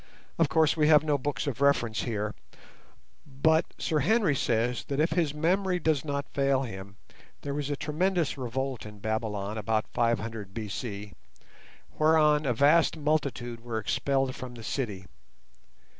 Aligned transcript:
Of 0.39 0.49
course 0.49 0.75
we 0.75 0.87
have 0.87 1.03
no 1.03 1.15
books 1.19 1.45
of 1.45 1.61
reference 1.61 2.01
here, 2.01 2.33
but 3.23 3.65
Sir 3.77 3.99
Henry 3.99 4.35
says 4.35 4.83
that 4.85 4.99
if 4.99 5.11
his 5.11 5.31
memory 5.35 5.77
does 5.77 6.03
not 6.03 6.27
fail 6.33 6.63
him, 6.63 6.95
there 7.41 7.53
was 7.53 7.69
a 7.69 7.75
tremendous 7.75 8.35
revolt 8.35 8.83
in 8.83 8.97
Babylon 8.97 9.59
about 9.59 9.85
500 9.93 10.55
BC, 10.55 11.13
whereon 11.99 12.47
a 12.47 12.53
vast 12.55 12.97
multitude 12.97 13.59
were 13.63 13.77
expelled 13.77 14.35
from 14.35 14.55
the 14.55 14.63
city. 14.63 15.05